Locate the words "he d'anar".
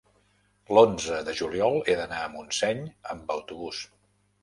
1.91-2.25